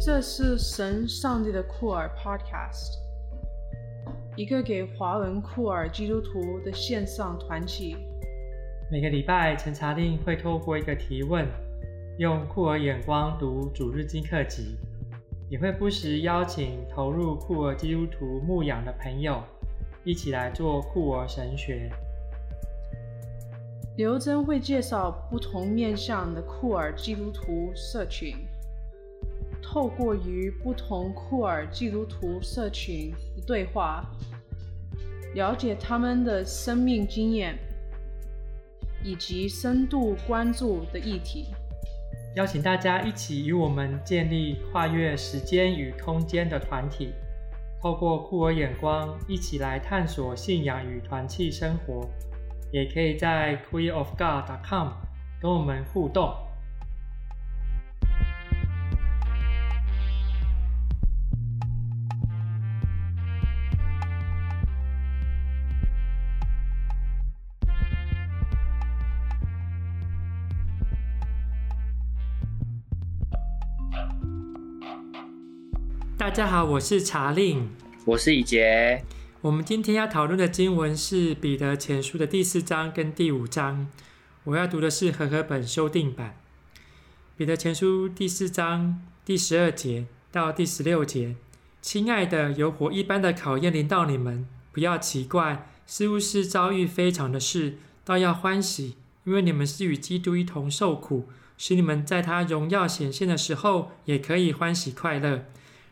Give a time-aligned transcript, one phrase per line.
[0.00, 2.98] 这是神上帝的酷儿 Podcast，
[4.36, 7.96] 一个给华文酷儿基督徒的线上团体。
[8.92, 11.44] 每个礼拜，陈查令会透过一个提问，
[12.16, 14.76] 用酷儿眼光读主日经课集，
[15.50, 19.42] 也会不时邀请投入酷儿基督徒牧养的朋友，
[20.04, 21.90] 一起来做酷儿神学。
[23.96, 28.36] 刘真会介绍不同面向的酷儿基督徒社群，
[29.70, 34.02] 透过与不同库尔基督徒社群的对话，
[35.34, 37.58] 了解他们的生命经验。
[39.04, 41.46] 以及深度关注的议题，
[42.34, 47.12] 邀请大家一起与我们建立跨越时间与空间的团体，
[47.80, 52.10] 透过酷儿眼光一起来探索信仰与团契生活，
[52.72, 54.88] 也可以在 queerofgod.com
[55.40, 56.34] 跟我们互动。
[76.38, 77.68] 家好，我是查令，
[78.04, 79.02] 我是以杰。
[79.40, 83.88] 我们今天要讨论的经文是彼得前书的第四章跟第五章。
[84.44, 86.36] 我要读的是和合本修订版。
[87.36, 91.34] 彼得前书第四章第十二节到第十六节：
[91.82, 98.94] 亲爱的，有火一般的考验临到你们，不要奇怪，似乎是遭遇非常的事，倒要欢喜，
[99.24, 105.46] 因为你们是与基督一同受苦，使你们在他荣耀显现的时候，也可以欢喜快乐。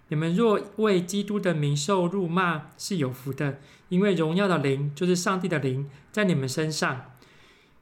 [0.09, 7.13] 你们若为基督的名受辱骂，是有福的，因为荣耀的灵就是上帝的灵在你们身上。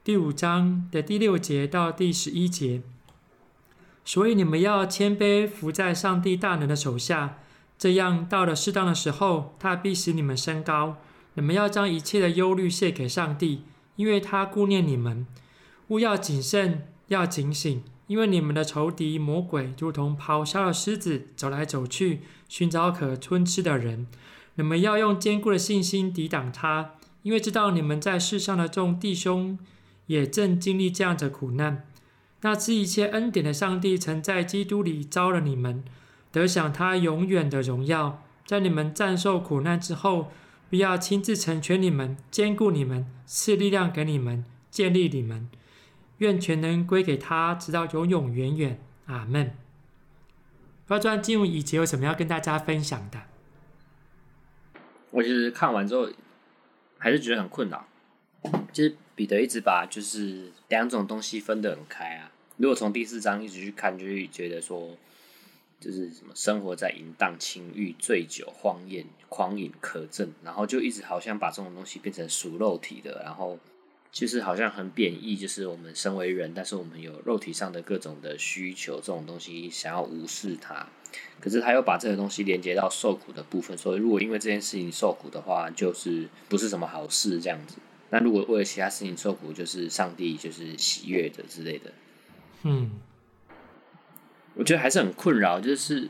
[0.03, 2.81] 第五章的第六节到第十一节，
[4.03, 7.37] 所以你们要谦卑，服在上帝大能的手下，
[7.77, 10.97] 这样到了适当的时候，他必使你们升高。
[11.35, 13.63] 你们要将一切的忧虑卸给上帝，
[13.97, 15.27] 因为他顾念你们。
[15.89, 17.83] 务要谨慎，要警醒。
[18.07, 24.07] 因为你们的仇敌魔鬼如同咆哮的狮子，走来走去，寻找可吞吃的人。
[24.55, 26.91] 你们要用坚固的信心抵挡他，
[27.23, 29.57] 因为知道你们在世上的众弟兄
[30.05, 31.87] 也正经历这样的苦难。
[32.41, 35.83] 那赐一切恩典的上帝，曾在基督里招了你们，
[36.31, 38.23] 得享他永远的荣耀。
[38.45, 40.31] 在你们暂受苦难之后，
[40.69, 45.49] 必要亲自成全你们，坚固你们，赐力量给你们，建立你们。
[46.19, 48.79] 愿全能归给他，直到永永远远。
[49.07, 49.55] 阿门。
[50.87, 53.21] 不知道这段经文以前有什么要跟大家分享的？
[55.11, 56.09] 我其实看完之后，
[56.97, 57.85] 还是觉得很困扰。
[58.73, 62.31] 就是彼得一直把就是两种东西分得很开啊。
[62.57, 64.97] 如果从第四章一直去看，就会觉得说，
[65.79, 73.59] 就是什么生活在淫荡、情欲、醉酒、荒宴、狂饮、可憎，然后就一直好像把这种东西变成属肉体的，然后。
[74.15, 80.87] 就是好像很贬义，就是我们身为人，但是我们有肉体上的各种的需求，这种东西想要无视它。
[81.41, 87.75] 可是他又把这个东西连接到受苦的部分，所以如果因为这件事情受苦的话，就是不是什么好事这样子。
[88.09, 91.91] 那如果为了其他事情受苦，就是上帝就是喜悦的之类的。
[92.63, 92.91] 嗯，
[94.53, 96.09] 我觉得还是很困扰，就是。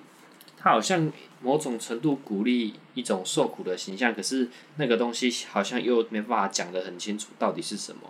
[0.57, 1.11] 他好像
[1.45, 8.01] 某种程度鼓励一种受苦的形象，可是那个东西好像又没办法讲得很清楚到底是什么。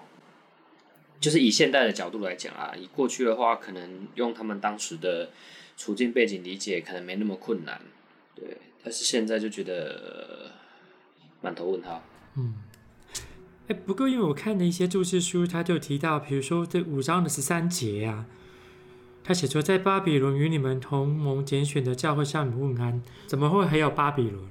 [1.20, 5.30] 就是以现代的角度来讲啊，以过去的话，可能用他们当时的
[5.76, 7.82] 处境背景理解，可能没那么困难。
[8.34, 10.52] 对，但是现在就觉得
[11.42, 12.02] 满头问号。
[12.38, 12.56] 嗯，
[13.68, 18.26] 哎，不过因为我看的一些注释书，他就提到，比如说这五章的十三节、啊。
[19.28, 24.44] 他写说，在巴比伦与你们同盟拣选的教会向你们问安，怎么会还有巴比伦？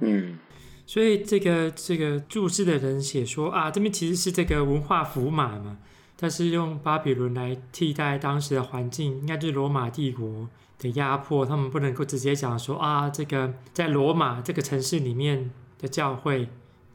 [0.00, 0.38] 嗯，
[0.84, 5.78] 所以这个这个注释的人写说啊，这边其实是这个文化符码嘛，
[6.16, 10.48] 但是用巴比伦来替代当时的环境，应该就是罗马帝国
[10.80, 16.48] 的压迫，他们不能够直接讲说啊，这个在罗马这个城市里面的教会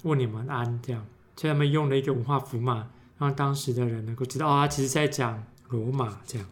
[0.04, 1.06] 问你们安这样，
[1.38, 6.46] 所以他们用了一个文化符码，让当时的人能够知道啊，其实在讲罗马这样。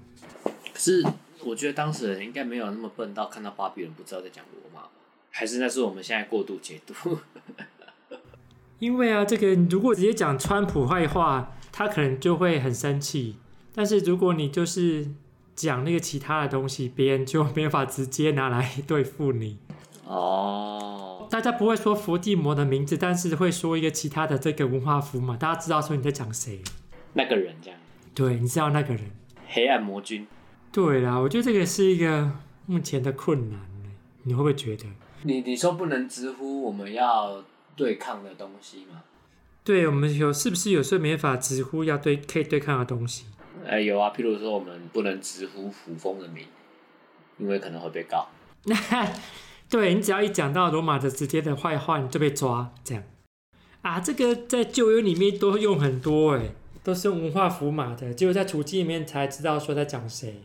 [0.76, 1.02] 可是
[1.46, 4.90] 我觉得当时人应该没有那么笨到看到巴比伦不知道在讲罗马，
[5.32, 7.18] 还是那是我们现在过度解读？
[8.80, 13.38] 因为啊，这个如果直接讲川普坏话，他可能就会很生气；
[13.74, 15.08] 但是如果你就是
[15.56, 19.58] 讲那个其他的东西，别人就没法直接拿来对付你。
[20.04, 26.60] 哦，大家不会说伏地魔的名字，但是会说一个其他的这个文化符嘛，大家知道说你在讲谁？
[27.14, 27.80] 那个人这样？
[28.14, 29.06] 对，你知道那个人？
[29.48, 30.28] 黑暗魔君。
[30.76, 32.30] 对啦，我觉得这个是一个
[32.66, 33.62] 目前的困难，
[34.24, 34.84] 你会不会觉得？
[35.22, 37.42] 你你说不能直呼我们要
[37.78, 39.02] 对抗的东西吗？
[39.64, 43.24] 对，我们有是不是有时候没法直呼要对可以对抗的东西？
[43.66, 46.46] 哎，有啊，譬如说我们不能直呼扶风的名，
[47.38, 48.28] 因为可能会被告。
[49.72, 52.74] 对，你只要一讲到罗马的直接的坏话，你就被抓。
[52.84, 53.02] 这样
[53.82, 56.50] 啊，这个在旧约里面都用很多，哎，
[56.84, 60.42] 都是用文化符码的，只有在处境里面才知道说在讲谁。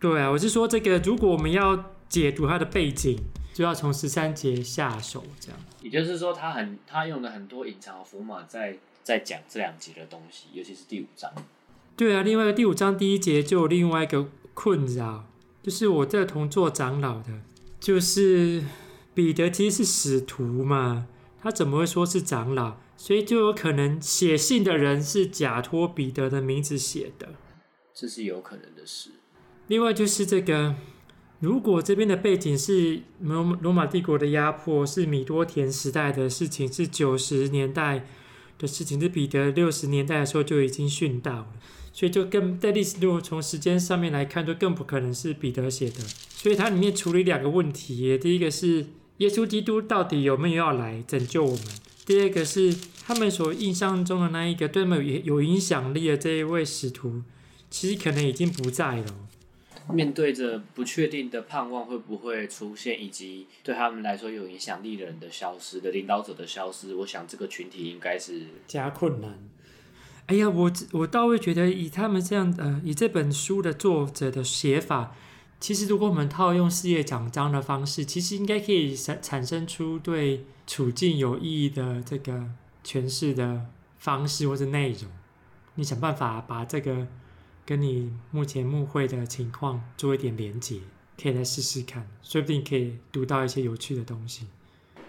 [0.00, 3.18] 对啊，我是说这个，如果我们要解读它的背景。
[3.56, 5.58] 就要从十三节下手，这样。
[5.80, 11.32] 也就是说，他很他用了很多隐藏的符码在在讲这两节的东西，尤其是第五章。
[11.96, 15.24] 对啊，另外一个第五章第一节就有另外一个困扰，
[15.62, 17.30] 就是我这同做长老的，
[17.80, 18.62] 就是
[19.14, 21.06] 彼得其实是使徒嘛，
[21.40, 22.76] 他怎么会说是长老？
[22.98, 27.28] 所以就有可能写信的人是假托彼得的名字写的，
[27.94, 29.12] 这是有可能的事。
[29.68, 30.74] 另外就是这个。
[31.38, 38.06] 如果这边的背景是罗罗马帝国的压迫，是米多田时代的事情，是九十年代
[38.58, 41.46] 的事情，是彼得六十年代的时候就已经殉道了，
[41.92, 46.00] 所以就更在历史如果从时间上面来看，就更不可能是彼得写的。
[46.30, 48.86] 所以它里面处理两个问题：第一个是
[49.18, 51.66] 耶稣基督到底有没有要来拯救我们；
[52.06, 52.74] 第二个是
[53.04, 57.20] 他们所印象中的那一个对他们有有影响力的这一位使徒，
[57.70, 59.04] 其实可能已经不在了。
[59.90, 69.38] 面对着不确定的盼望会不会出现，以及对他们来说有影响力的人的消失的领导者的消失，我想这个群体应该是加困难。
[70.26, 75.14] 哎呀，我我倒会觉得以他们这样呃，以这本书的作者的写法，
[75.60, 82.50] 其实如果我们套用事业奖章的方式，其实应该可以产产生出对处境有意义的这个
[82.84, 83.66] 诠释的
[83.98, 85.02] 方式或者内容。
[85.76, 87.06] 你想办法把这个。
[87.66, 90.78] 跟你目前牧会的情况做一点连结，
[91.20, 94.46] 可以来试试看，说不定可以读到一些有趣的东西。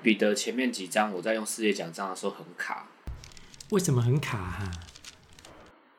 [0.01, 2.87] 彼得前面几章我在用世界讲章的时候很卡，
[3.69, 4.71] 为什么很卡哈、啊？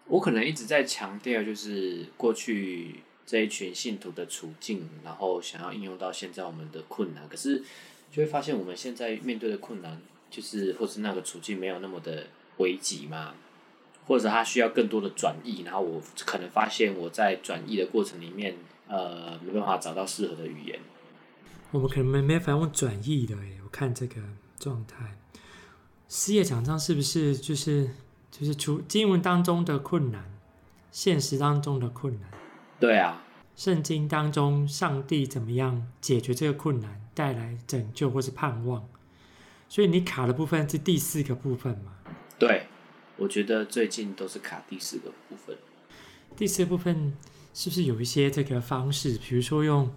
[0.07, 7.63] 我可能一直在强调，就是过去这一群信徒的处境，然后想要应用到现在我们的困难，可是
[8.11, 12.27] 就会发现我们现在面对的困难，就是或是那个处境没有那么的
[12.57, 13.35] 危急嘛。
[14.09, 18.57] 或者他需要更多的转译，然后我可能发现我在转译的过程里面，
[18.89, 20.81] 呃，没办法找到适合的语言。
[21.71, 24.23] 我们可能没没法用转译的诶，我看这个
[24.59, 25.19] 状态。
[26.09, 27.91] 四页讲章是不是就是
[28.31, 30.25] 就是除经文当中的困难，
[30.91, 32.31] 现实当中的困难？
[32.81, 33.23] 对啊，
[33.55, 38.89] 圣经当中上帝怎么样解决这个困难，带来拯救或是盼望？
[39.69, 41.93] 所以你卡的部分是第四个部分嘛？
[42.39, 42.67] 对。
[43.19, 45.57] 我觉得最近都是卡第四个部分。
[46.37, 47.13] 第四个部分
[47.53, 49.93] 是不是有一些这个方式，比如说用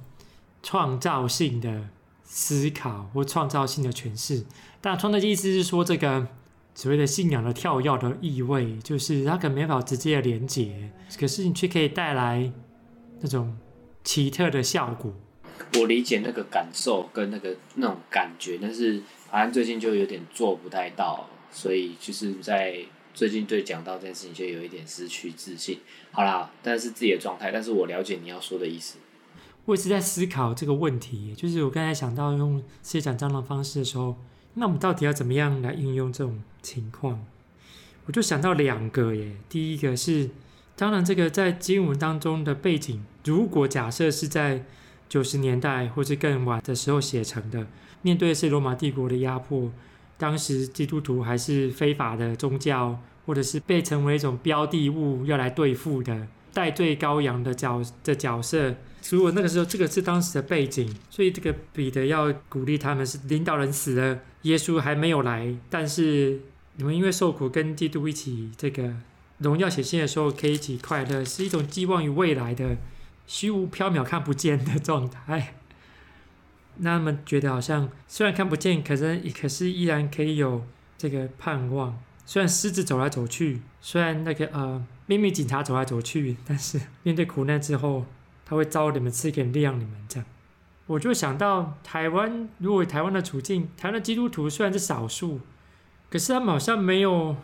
[0.64, 1.90] 创造性的
[2.24, 4.44] 思考或创造性的诠释？
[4.82, 6.28] 但创造的意思是说，这个
[6.74, 12.52] 所谓的信仰的跳跃的意味，就是它可能没法直接的连接，可是你却可以带来
[13.20, 13.56] 那种
[14.04, 15.14] 奇特的效果。
[15.76, 22.84] 我理解那个感受跟那个那种感觉，但是好像最近就有点做不太到，所以就是在。
[23.14, 25.80] 最近对讲到这件事情就有一点失去自信。
[26.12, 28.98] 好啦，但是自己的状态，但是我了解你要说的意思。
[29.66, 34.16] 我一直在思考这个问题，就是我刚才想到用四页讲章的方式的时候，
[34.56, 37.26] 那我们到底要怎么样来应用这种情况？
[38.06, 39.36] 我就想到两个耶。
[39.48, 40.32] 第一个是，
[40.76, 44.66] 当然这个在经文当中的背景，如果假设是在
[45.08, 47.68] 九十年代或是更晚的时候写成的，
[48.02, 49.72] 面对是罗马帝国的压迫。
[50.22, 58.76] 当时基督徒还是非法的宗教，或者是被成为一种标的物要来对付的代罪羔羊的角的角色。
[59.10, 66.40] 如果那个时候这个是当时的背景，所以这个彼得要鼓励他们是领导人死了，耶稣还没有来，但是
[66.76, 68.94] 你们因为受苦跟基督一起这个
[69.40, 72.78] 荣耀显现的时候可以一起快乐，是一种寄望于未来的
[73.26, 75.56] 虚无缥缈看不见的状态。
[76.84, 80.64] 那他们觉得好像虽然看不见，可是可是依然可以有
[80.98, 81.98] 这个盼望。
[82.26, 88.06] 虽然狮子走来走去，虽然那个呃秘密警察走来走去，但是面对苦难之后，
[88.46, 89.94] 他会招你们，赐给力量你们。
[90.08, 90.26] 这样，
[90.88, 95.42] 我就想到台湾，如果台湾的处境，台湾的基督徒虽然是少数，
[96.10, 97.36] 可是他们好像没有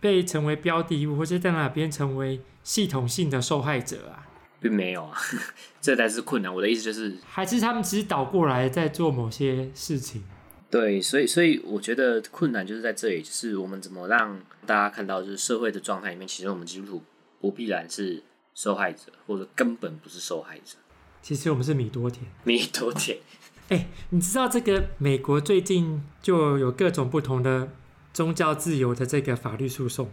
[0.00, 4.26] 被成为标的物，或者在哪边成为系统性的受害者啊。
[4.62, 5.18] 并没有啊，
[5.82, 6.54] 这才是困难。
[6.54, 10.22] 我的意思就是，还是他们其实倒过来在做某些事情。
[10.70, 17.02] 对，所以所以我觉得困难就是在这里，就是我们怎么让大家看到，就是社会的状态里面，其实我们基督徒
[17.40, 18.22] 不必然是
[18.54, 20.76] 受害者，或者根本不是受害者。
[21.20, 22.24] 其实我们是米多田。
[22.44, 23.18] 米多田。
[23.68, 27.68] 哎，你知道这个美国最近就有各种不同的
[28.12, 30.10] 宗教自由的这个法律诉讼？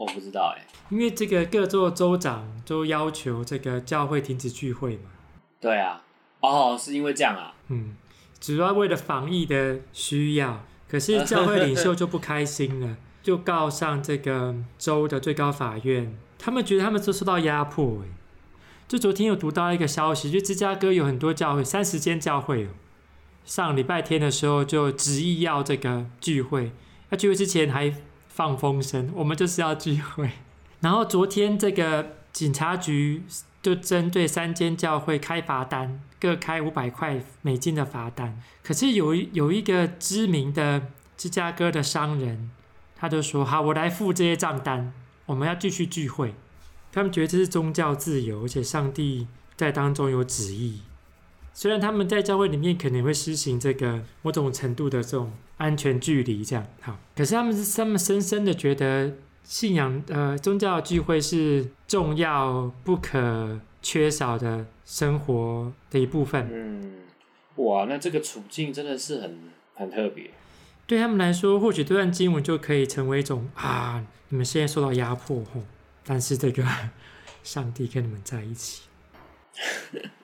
[0.00, 5.10] 我不知道哎，因为这个各州州长都要求这个教会停止聚会嘛。
[5.60, 6.02] 对啊，
[6.40, 7.52] 哦，是因为这样啊。
[7.68, 7.94] 嗯，
[8.40, 16.16] 主要为了防疫的需要，可是教会领袖就不开心了， 就告上这个州的最高法院。
[16.38, 18.08] 他们觉得他们都受到压迫哎。
[18.88, 22.68] 就昨天有读到一个消息，就芝加哥有很多教会，三十间教会哦。
[23.44, 26.72] 上礼拜天的时候就执意要这个聚会，
[27.10, 27.94] 那聚会之前还
[28.30, 30.30] 放风声，我们就是要聚会。
[30.80, 33.22] 然后昨天这个警察局
[33.60, 38.40] 就针对三间教会开罚单，各开五百块美金的罚单。
[38.62, 42.50] 可是有有一个知名的芝加哥的商人，
[42.96, 44.94] 他就说：“好，我来付这些账单，
[45.26, 46.34] 我们要继续聚会。”
[46.92, 50.80] 他们觉得这是宗教自由，而且上帝在当中有旨意。
[51.52, 66.48] 虽然他们在教会里面可能会实行这个某种程度的这种安全距离，这样好，可是他们是他们深深的觉得信仰呃宗教聚会是重要不可缺少的生活的一部分。
[66.52, 66.92] 嗯，
[67.56, 69.38] 哇，那这个处境真的是很
[69.74, 70.30] 很特别。
[70.86, 75.44] 对他们来说，或许这段经文就可以成为一种啊，你们现在受到压迫，
[76.04, 76.64] 但是这个
[77.42, 78.82] 上帝跟你们在一起。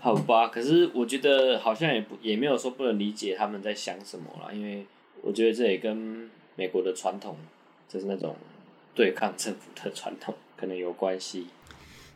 [0.00, 4.86] 好吧，可是我觉得好像也不也没有说不能理解他们在想什么啦，因为
[5.20, 7.36] 我觉得这也跟美国的传统，
[7.86, 8.34] 就是那种
[8.94, 11.48] 对抗政府的传统，可能有关系。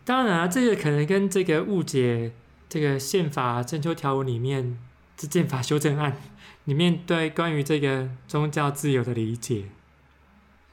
[0.04, 2.32] 当然啊，这个可能跟这个误解
[2.68, 4.78] 这个宪法增修条文里面，
[5.16, 6.16] 这宪法修正案
[6.64, 9.64] 里面对关于这个宗教自由的理解。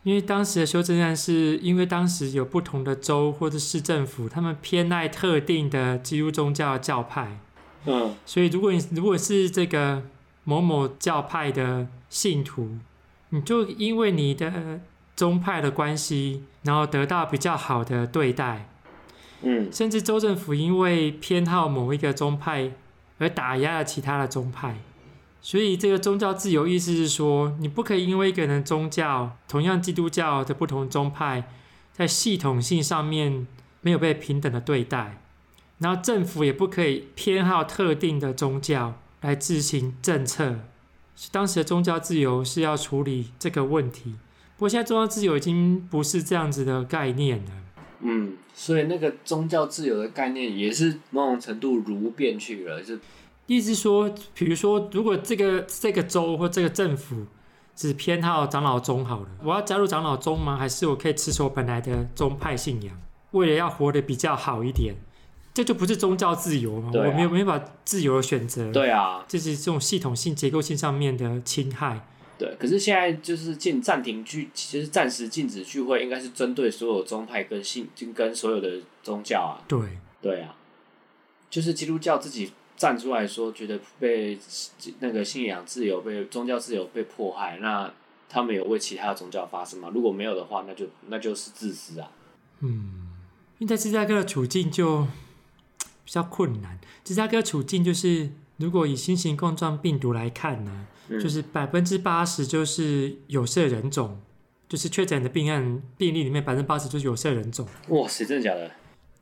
[0.03, 7.37] 因为当时的修正案是因为当时有不同的州或者市政府，他们偏爱特定的基督宗教教派，
[7.85, 10.01] 嗯，所以如果你如果是这个
[10.43, 12.77] 某某教派的信徒，
[13.29, 14.79] 你就因为你的
[15.15, 18.67] 宗派的关系，然后得到比较好的对待，
[19.43, 22.71] 嗯，甚至州政府因为偏好某一个宗派
[23.19, 24.77] 而打压了其他的宗派。
[25.43, 31.49] 所以，这个宗教自由意思是说，你不可以因为一个人宗教，同样基督教的不同宗派，
[31.91, 33.47] 在系统性上面
[33.81, 35.19] 没有被平等的对待，
[35.79, 40.59] 然后政府也不可以偏好特定的宗教来执行政策。
[41.31, 44.11] 当时的宗教自由是要处理这个问题，
[44.57, 47.51] 不过现在宗教自由已经不是这样子的概念了。
[48.01, 52.95] 嗯，所以那个宗教自由的概念也是某种程度如变去了，就。
[53.53, 57.25] 意思说，比如说，如果这个这个州或这个政府
[57.75, 60.55] 只偏好长老宗好了，我要加入长老宗吗？
[60.55, 62.97] 还是我可以持守本来的宗派信仰，
[63.31, 64.95] 为了要活得比较好一点？
[65.53, 66.91] 这就不是宗教自由吗？
[66.95, 68.71] 啊、我没有没办法自由的选择。
[68.71, 72.07] 对啊，这是这种系统性、结构性上面的侵害。
[72.37, 79.59] 对，可是现在就是禁暂停聚，其实暂时禁止聚会，应该是针对所有宗派跟信，跟所有的宗教啊。
[79.67, 80.55] 对，对啊，
[81.49, 82.53] 就是基督教自己。
[82.81, 84.39] 站出来说，觉得被
[85.01, 87.93] 那个信仰自由、被宗教自由被迫害，那
[88.27, 89.91] 他们有为其他的宗教发声吗？
[89.93, 92.09] 如果没有的话，那就那就是自私啊。
[92.61, 93.11] 嗯，
[93.59, 95.03] 因为在芝加哥的处境就
[96.03, 96.79] 比较困难。
[97.03, 104.19] 芝加哥处境就是，如果以新型冠状病毒来看呢，嗯、就是百分之八十就是有色人种，
[104.67, 107.67] 就是确诊的病案病例里面百分之八十就是有色人种。
[107.89, 108.71] 哇塞，真的假的？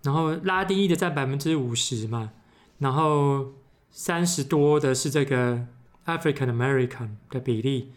[0.04, 2.32] 然后拉丁裔的占百分之五十嘛。
[2.79, 3.53] 然后
[3.91, 5.67] 三十多的是这个
[6.05, 7.91] African American 的比例，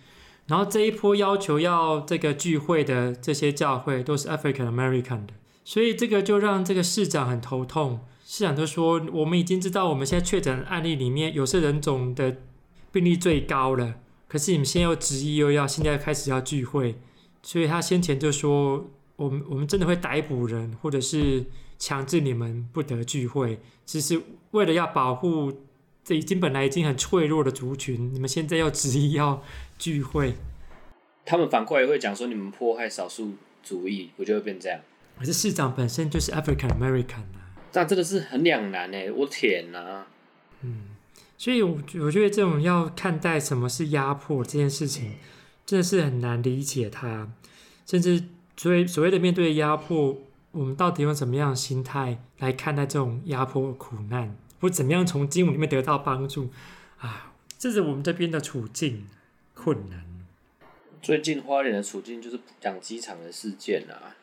[0.46, 5.34] 然后这一波要求要这个聚会的这些教会都是 African American 的，
[5.64, 8.00] 所以这个就让这个市长很头痛。
[8.24, 12.38] 市长就说：“我们已经知道我们现在确诊案例里面有色人种的
[12.90, 13.94] 病例最高了，
[14.26, 16.96] 可是你们现在又执意又要现在开始要聚会，
[17.42, 21.46] 所以他先前就说：我们我们真的会逮捕人，或者是。”
[21.82, 24.22] 强制你们不得聚会，只是
[24.52, 25.52] 为了要保护
[26.04, 28.14] 这已经本来已经很脆弱的族群。
[28.14, 29.42] 你们现在又执意要
[29.80, 30.34] 聚会，
[31.24, 33.32] 他们反过来会讲说你们迫害少数
[33.64, 34.78] 主义，不就会变这样？
[35.18, 39.10] 可是市长本身就是 African American 啊，这真的是很两难哎！
[39.10, 40.06] 我天哪！
[40.60, 40.82] 嗯，
[41.36, 45.14] 所以我我觉得这种要看待什么是压迫这件事情，
[45.66, 47.28] 真的是很难理解它，
[47.84, 48.22] 甚至
[48.56, 50.16] 所谓所谓的面对压迫。
[50.52, 56.50] 我们到底用什么样的心态来看待这种压迫苦难，或怎么样从经文里面得到帮助
[56.98, 57.32] 啊？
[57.58, 59.08] 这是我们这边的处境
[59.54, 60.04] 困难。
[61.00, 64.14] 最近花莲的处境就是养鸡场的事件啊，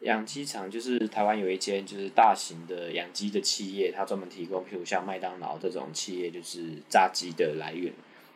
[0.00, 7.92] 养鸡场就是台湾有一间就是大型的养鸡的企业，它专门提供，譬如像麦当劳这种企业，就是炸鸡的来源。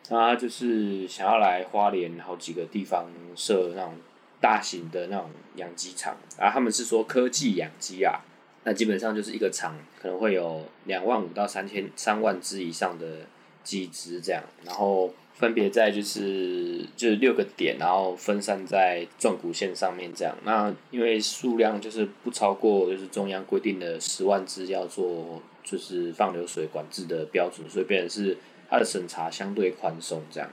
[0.07, 3.95] 他就是想要来花莲好几个地方设那种
[4.41, 8.19] 大型的那种养鸡场，然后他们是说科技养鸡啊，
[8.63, 13.05] 那基本上就是一个场可能会有两万五到三千三万只以上的
[13.63, 15.13] 鸡只这样，然后。
[15.35, 20.33] 分别在就是就是六个点，然后分散在纵谷线上面这样。
[20.45, 28.37] 那因为数量就是不超过就是中央规定的十万只要做就是放流水管制的标准，所以变成是
[28.69, 30.49] 它的审查相对宽松这样。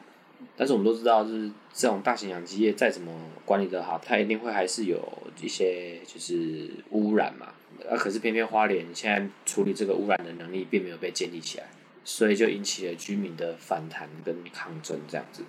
[0.56, 3.12] 但是我们都知道，就是这种大型养鸡业再怎么
[3.44, 5.00] 管理得好，它一定会还是有
[5.40, 7.48] 一些就是污染嘛。
[7.90, 11.64] 啊，可是偏偏花莲现在处理这个污染的能力并没有被建立起来。
[12.04, 15.44] 所以就引起了居民的反弹跟抗争这样子。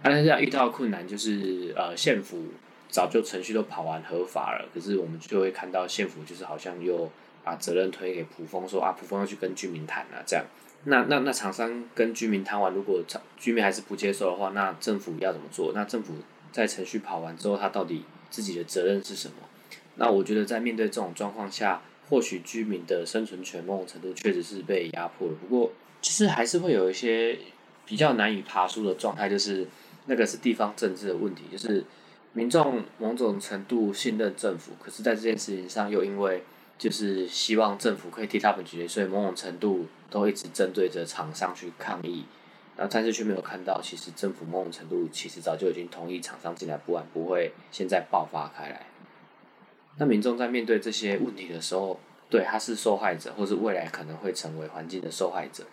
[0.00, 2.46] 但是这样遇到困难就是，呃，县府
[2.88, 7.10] 早就程序都跑完合法了，可是我们就会看到县府就是好像又
[7.42, 10.44] 把责任推给普丰，说啊，普丰要去跟居民谈啊，这样。
[10.84, 13.02] 那那那厂商跟居民谈完，如果
[13.36, 15.72] 居民还是不接受的话，那政府要怎么做？
[15.74, 16.14] 那政府
[16.50, 19.34] 在程序跑完之后，他到底自己的责任是什么？
[19.96, 21.82] 那我觉得在面对这种状况下。
[22.10, 25.72] 或许居民的生存权某种程度确实是被压迫了，不过
[26.02, 27.38] 其实还是会有一些
[27.86, 29.66] 比较难以爬出的状态，就是
[30.04, 31.82] 那个是地方政治的问题，就是
[32.34, 36.42] 民众某种程度信任政府，可是在这件事情上又因为
[36.78, 42.24] 就是希望政府可以替他们解决，所以某种程度都一直针对着厂商去抗议，
[42.76, 48.86] 然后但是却没有看到，其实政府某种程度其实早就已经同意厂商进来，不然不会现在爆发开来。
[49.98, 52.00] 那民众在面对这些问题的时候，
[52.30, 55.64] 对，他是受害者，或是未来可能会成为环境的受害者。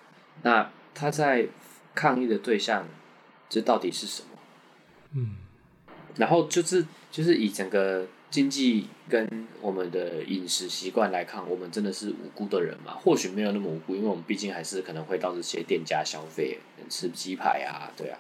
[0.44, 1.48] 那他在
[1.96, 2.86] 抗议的对象，
[3.50, 4.28] 这到底是什么？
[5.16, 5.38] 嗯，
[6.18, 12.94] 然后就是就是以整个经济跟我们的饮食习惯来看，我们真的是无辜的人嘛？
[12.94, 18.20] 或许没有那么无辜，因为我们毕竟还是可能会到这些店家消费，吃鸡排啊，对啊，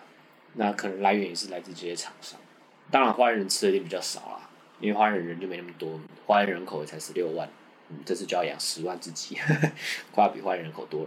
[0.56, 2.40] 那可能来源也是来自这些厂商。
[2.92, 4.50] 当然，花莲人吃的也比较少啦。
[4.82, 7.50] 因为花莲人就没那么多，花莲人口才十六万，
[7.90, 9.38] 嗯，这次就要养十万只鸡，
[10.14, 11.06] 花比花莲人口多。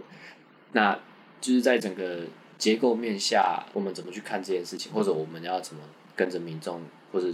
[0.73, 0.93] 那
[1.41, 2.21] 就是在整个
[2.59, 5.81] 结构面下，我们怎么去看这件事情，或者我们要怎么
[6.15, 7.33] 跟着民众，或者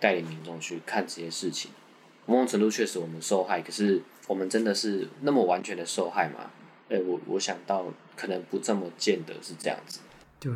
[0.00, 1.70] 带领民众去看这些事情？
[2.26, 6.50] 某种程度确实我们受害，可是我们真的是那么完全的受害吗？
[6.88, 10.00] 哎，我我想到可能不这么见得是这样子。
[10.40, 10.52] 对。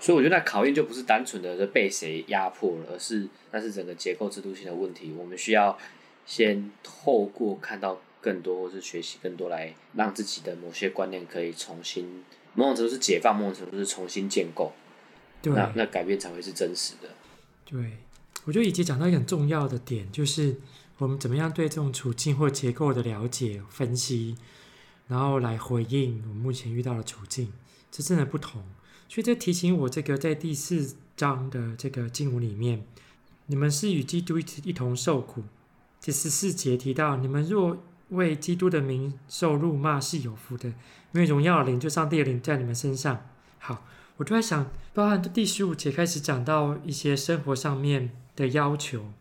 [0.00, 5.12] 所以我觉得那考验就不是单纯的是被谁压迫了，而是那是整个结构制度性的问题。
[5.18, 5.76] 我们需要
[6.24, 12.22] 先透过看到更多，或是学习更多，来让自己的某些观念可以重新，
[12.54, 14.72] 某种程度是解放，某种程度是重新建构。
[15.42, 17.08] 对，那那改变才会是真实的。
[17.64, 17.98] 对，
[18.44, 20.60] 我觉得以及讲到一个很重要的点，就是
[20.98, 24.36] 我们怎么样对这种处境或结构的了解、分析，
[25.06, 27.52] 然后来回应我们目前遇到的处境，
[27.90, 28.62] 这真的不同。
[29.08, 32.84] 所以这提醒我，这个在第四章的这个经文里面，
[33.46, 35.44] 你们是与基督一同受苦。
[36.00, 37.76] 第十四节提到，你们若
[38.10, 43.26] 为基督的名受辱骂，是有福的，因为荣耀的灵就上帝的灵在你们身上。
[43.58, 43.84] 好，
[44.18, 49.12] 我就在想，包含第十五节开始讲到一些生活上面的要求，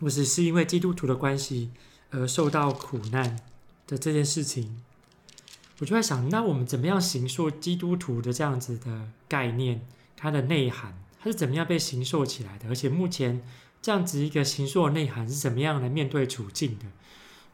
[0.00, 1.72] 或者是因为基督徒的关系
[2.10, 3.40] 而受到苦难
[3.88, 4.80] 的这件事情。
[5.80, 9.80] 我就在想，那我们怎么样形塑基督徒的这样子的概念？
[10.16, 12.68] 它的内涵，它是怎么样被形塑起来的？
[12.68, 13.42] 而且目前
[13.80, 16.86] 这样子一个形塑的内涵是怎么样来面对处境的？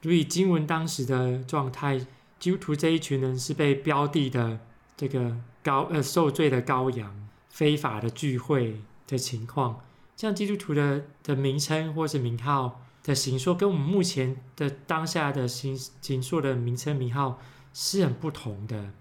[0.03, 2.07] 如以经文当时的状态，
[2.39, 4.61] 基督徒这一群人是被标的的
[4.95, 9.81] 这个高呃受罪的羔羊，非法的聚会的情况，
[10.19, 17.41] 这样基督徒的的名称或是名号的形塑，跟我们目前的当下的形形塑的名称名号。
[17.81, 18.93] 是很不同的，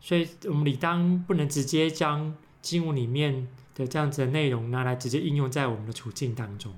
[0.00, 6.74] 所以我们理当不能直接将经文里面的这样子的内容拿来直接应用在我们的处境当中，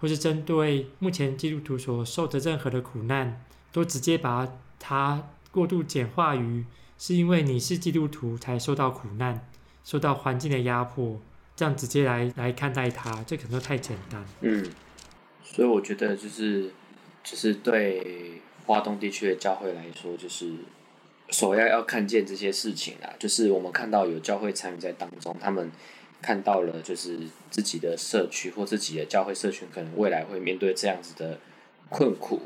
[0.00, 6.64] 或是针对目前基督徒所受的任何的苦难，都直接把它过度简化于
[6.96, 9.46] 是因为你是基督徒才受到苦难，
[9.84, 11.20] 受到环境的压迫，
[11.58, 14.24] 这样直接来来看待它，这可能太简单。
[14.42, 14.64] 嗯，
[15.42, 16.70] 所以我觉得就是
[17.24, 20.52] 就是对华东地区的教会来说，就是。
[21.30, 25.70] 首要要看见这些事情啊，就是我们看到有教会参与在当中，他们
[26.22, 27.18] 看到了就是
[27.50, 31.38] 自己的社区或自己的教会社群可能未来会面对这样子的
[31.90, 32.40] 困苦，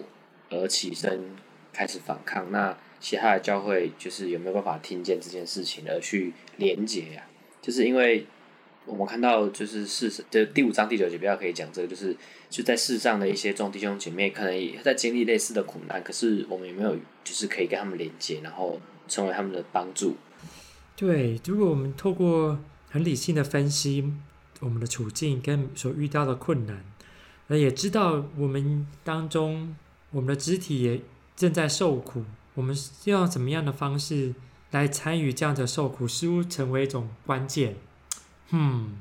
[0.51, 1.37] 而起身
[1.73, 2.51] 开始反抗。
[2.51, 7.23] 那其他的教会就是有没有办法听见这件事情而去连结呀？
[7.61, 8.27] 就是因为
[8.85, 12.17] 我们看到就是世上的第五章第九节比较可以讲这个，就是
[12.51, 20.17] 就在世上的一些众弟兄姐妹，可能也在经历类似的苦难，可是我们有没有就是可以跟他们连接，然后成为他们的帮助？
[20.97, 22.59] 对，如果我们透过
[22.91, 24.13] 很理性的分析
[24.61, 26.85] 我们的处境跟所遇到的困难，
[27.47, 29.75] 那也知道我们当中
[30.11, 31.01] 我们的肢体也
[31.37, 34.35] 正在受苦，我们要怎么样的方式
[34.73, 37.77] 来参与这样的受苦，似乎成为一种关键。
[38.55, 38.99] 嗯，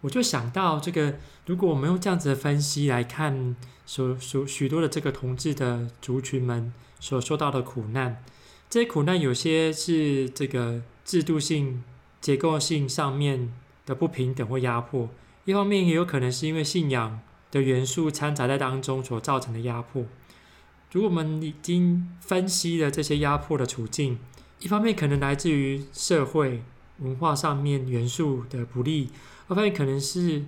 [0.00, 8.24] 我就想到这个，如果我们用这样子的分析来看，所所许多的这个同志的族群们所受到的苦难，
[8.70, 11.84] 这些苦难有些是这个制度性、
[12.20, 13.52] 结构性上面
[13.84, 15.10] 的不平等或压迫，
[15.44, 17.20] 一方面也有可能是因为信仰
[17.50, 20.06] 的元素掺杂在当中所造成的压迫。
[20.92, 24.18] 如果我们已经分析了这些压迫的处境，
[24.60, 26.62] 一方面可能来自于社会。
[26.98, 29.10] 文化上面元素的不利，
[29.46, 30.44] 我发现可能是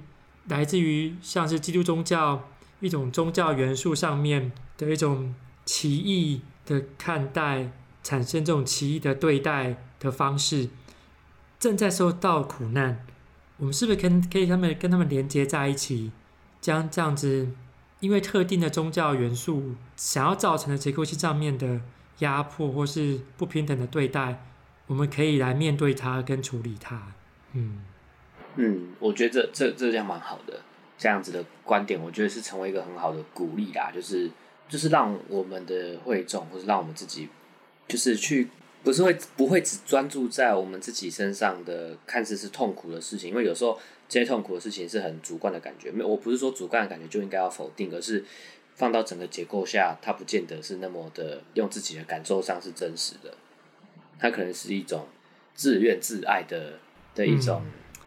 [0.49, 2.49] 来自于像是基督宗教
[2.81, 5.35] 一种宗教元素上面的一种
[5.65, 7.71] 奇异的看待，
[8.03, 10.69] 产生这种奇异的对待的方式，
[11.59, 13.07] 正在受到苦难。
[13.59, 16.11] 我们是不是可可以他们跟他们连接在一起，
[16.61, 17.51] 将这样子
[18.01, 21.83] 因为特定的宗教元素想要造成的结构性上面的
[22.21, 24.43] 压迫或是不平等的对待？
[24.91, 27.15] 我们可以来面对它跟处理它，
[27.53, 27.79] 嗯。
[28.57, 30.61] 嗯，我觉得这这这样蛮好的，
[30.99, 34.29] 这样子的观点，我觉得是成为一个很好的鼓励啦，就是
[34.69, 37.29] 就是让我们的会众，或是让我们自己，
[37.87, 38.49] 就是去
[38.83, 48.25] 不是会不会只专注在我们自己身上的看似是痛苦的事情，因为有时候这些痛苦的事情是很主观的感觉，没有，我不是说主观的感觉就应该要否定，而是
[48.75, 53.33] 放到整个结构下，它不见得是那么的用自己的感受上是真实的。
[54.21, 55.09] 它可能是一种
[55.55, 56.75] 自怨自艾的
[57.15, 57.63] 的一种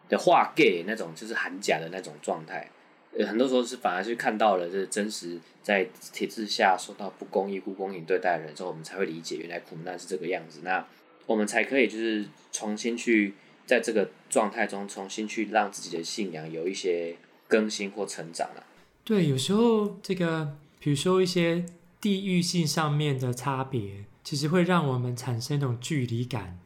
[0.08, 2.70] 的化 gay 那种，就是含假的那种状态。
[3.18, 10.62] 呃，很多时候是反而是看到了这真实在体制下受到不公义、不公平对待的人之后，我们才会理解原来苦难是这个样子。
[10.64, 10.86] 那
[11.26, 13.34] 我们才可以就是重新去
[13.66, 17.16] 在这个状态中重新去让自己的信仰有一些
[17.48, 18.64] 更新或成长了。
[19.04, 21.64] 对，有时候这个比如说一些
[22.02, 24.06] 地域性上面的差别。
[24.24, 26.60] 其实会让我们产生一种距离感，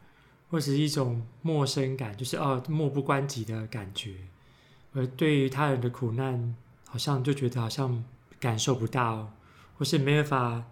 [0.49, 4.13] 或是一种陌生感，就是哦，漠不关己的感觉。
[4.93, 6.55] 而对于他人的苦难，
[6.87, 8.03] 好像就觉得好像
[8.39, 9.33] 感受不到，
[9.77, 10.63] 或是没办法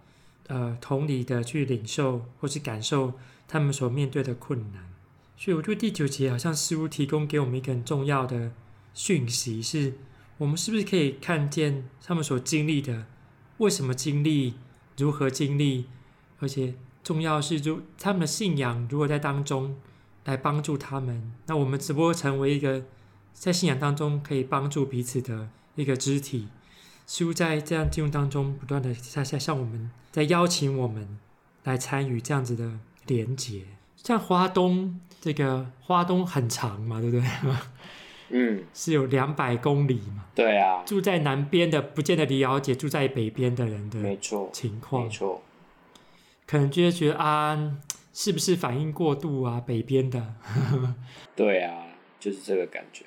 [0.46, 3.14] 呃同理的去领受，或是感受
[3.48, 4.88] 他们所面对的困难。
[5.36, 8.52] 所以，我觉得第九节好像似乎提供给我们一个很重要的
[8.94, 9.94] 讯息，是
[10.38, 13.06] 我们是不是可以看见他们所经历的，
[13.58, 14.54] 为什么经历，
[14.96, 15.86] 如何经历。
[16.38, 19.76] 而且重要是，就他们的信仰如果在当中
[20.24, 22.82] 来帮助他们，那我们只不过成为一个
[23.32, 26.48] 在信仰当中可以帮助彼此的一个肢体，
[27.06, 31.18] 似乎在这样进入当中不断的在在向我们在邀请我们
[31.64, 33.62] 来参与这样子的连结。
[33.96, 37.26] 像花东这个花东很长嘛，对不对？
[38.28, 40.24] 嗯，是有两百公里嘛？
[40.34, 45.40] 对啊，住在南边的不见得了解住在北边的人的没错情况，没错。
[46.46, 47.76] 可能就会觉得啊，
[48.14, 49.60] 是不是反应过度啊？
[49.60, 50.34] 北边的，
[51.36, 51.86] 对啊，
[52.20, 53.04] 就是这个感觉。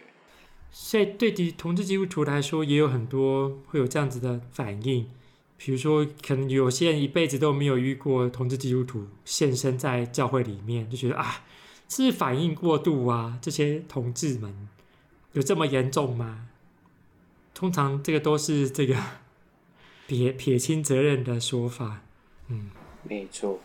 [0.72, 5.10] 所以对于同志基督徒来说，也有很多会有这样子的反应。
[5.58, 11.44] 比如说，可能有些人一辈子都没有遇过同志基督徒现身在教会里面，就觉得啊，
[11.90, 13.38] 是反应过度啊？
[13.42, 14.70] 这些同志们
[15.34, 16.48] 有这么严重吗？
[17.54, 18.96] 通常这个都是这个
[20.08, 22.04] 撇撇清责任的说法，
[22.48, 22.70] 嗯。
[23.04, 23.60] 没错，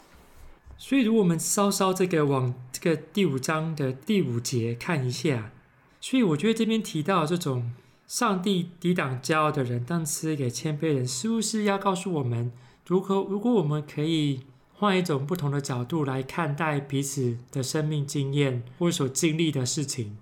[0.79, 5.53] 所以如果我们稍稍这个往这个第五章的第五节看一下，
[6.01, 7.73] 所以我觉得这边提到这种
[8.07, 12.53] 上帝抵挡骄傲的人，但赐给谦卑人，似乎是要告诉我们
[12.87, 14.43] 如何，如果我们可以
[14.73, 20.17] 换一种不同的角度来看待彼此的生命经验或所经历的事情，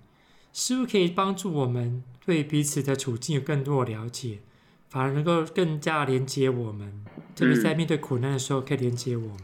[0.51, 4.39] 似乎可以帮助我们对彼此的处境有更多的了解。
[4.93, 7.03] 反而能够更加连接我们，
[7.35, 9.39] 特别在面对苦难的时候，可以连接我们。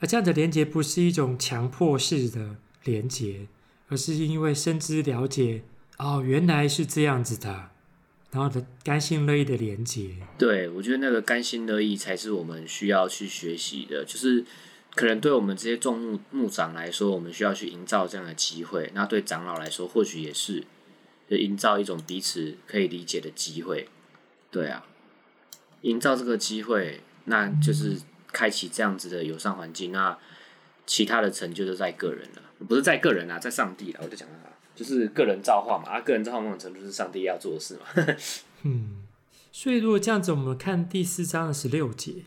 [0.00, 3.46] 而这样的连接不是一种强迫式的连接，
[3.88, 5.62] 而是因为深知了解，
[5.96, 7.70] 哦，原来是这样子的，
[8.30, 10.10] 然后的甘心乐意的连接。
[10.36, 14.04] 对，我觉得那个甘心乐意才是我们需要去学习的。
[14.04, 14.44] 就是
[14.94, 20.62] 可能对我们这些众牧牧长来说，我们需要去营造这样的机会；那对长老来说，或许也是，
[21.30, 23.88] 就营造一种彼此可以理解的机会。
[24.56, 24.82] 对啊，
[25.82, 28.00] 营造这个机会，那就是
[28.32, 29.92] 开启这样子的友善环境。
[29.92, 30.16] 那
[30.86, 34.00] 其他的成就都在个人了，不是在个人啊，在上帝了。
[34.02, 38.16] 我就讲到他，就是个人造化嘛，啊，个人造化某种程度是上帝要做的事嘛。
[38.64, 39.04] 嗯，
[39.52, 42.24] 所以如果这样子，我们看第四章的十六节，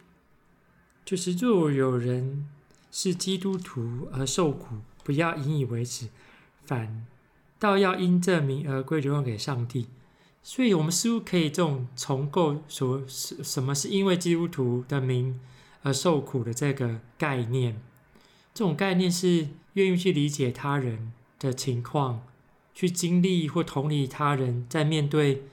[1.04, 2.48] 就是若有人
[2.92, 6.10] 是基督徒而受苦，不要引以为耻，
[6.64, 7.08] 反
[7.58, 9.88] 倒要因这名而归荣耀给上帝。
[10.44, 15.40] 所以，我们似乎可以这种重构所什什么是因为基督徒的名
[15.84, 17.82] 而受苦的这个概念。
[18.54, 22.24] 这种概念是愿意去理解他人的情况。
[22.72, 25.44] 去经历或同理他人在面对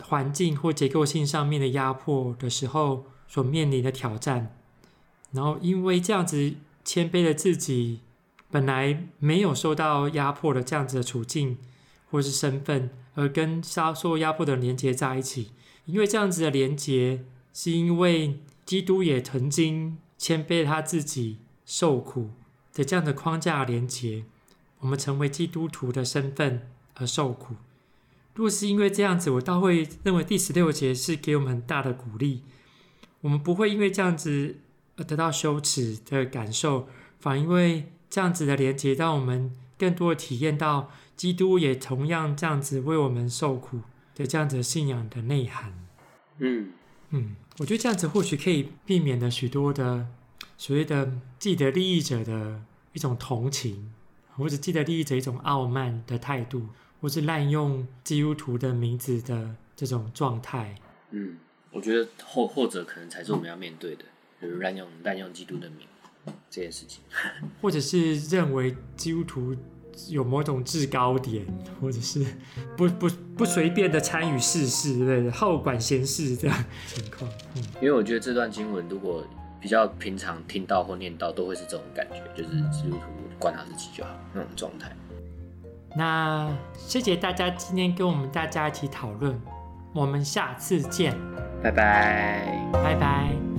[0.00, 4.52] 环境或结构性上面的压迫的时候所面临的挑战，
[5.30, 8.00] 然后因为这样子谦卑的自己
[8.50, 11.56] 本来没有受到压迫的这样子的处境
[12.12, 15.50] 或是身份，而跟受压迫的人连接在一起，
[15.86, 22.30] 因为这样子的连接是因为基督也曾经谦卑他自己受苦
[22.74, 24.24] 的这样的框架连接。
[24.80, 27.54] 我们成为基督徒的身份而受苦，
[28.34, 32.42] 若是因为这样子，我倒会认为第十六节是给我们很大的鼓励。
[33.22, 34.56] 我们不会因为这样子
[34.96, 36.88] 而得到羞耻的感受，
[37.20, 43.80] 反而因为这样子的连接，让我们更多的体验到基督也同样这样子为我们受苦
[44.14, 45.72] 的这样子信仰的内涵。
[46.38, 46.72] 嗯
[47.10, 50.06] 嗯，我觉得这样子或许可以避免了许多的
[50.56, 53.92] 所谓的既得利益者的一种同情。
[54.34, 56.66] 或者既得利益者一种傲慢的态度，
[57.02, 60.74] 或是滥用基督徒的名字的这种状态。
[61.10, 61.36] 嗯，
[61.70, 64.06] 我觉得后后者可能才是我们要面对的，
[64.40, 65.86] 比如滥用滥用基督的名
[66.48, 67.02] 这件事情，
[67.60, 69.54] 或者是认为基督徒
[70.08, 71.44] 有某种制高点，
[71.80, 72.24] 或者是
[72.76, 75.30] 不不不随便的参与世事，对不对？
[75.30, 77.30] 好管闲事这样情况。
[77.56, 79.24] 嗯，因为我觉得这段经文如果
[79.60, 83.02] 比较平常听到或念到，都会是这种感觉，就是基督徒
[83.38, 84.90] 管好自己就好那种状态。
[85.94, 89.38] 那谢谢大家今天跟我们大家一起讨论，
[89.94, 91.14] 我们下次见，
[91.62, 93.51] 拜拜，拜拜。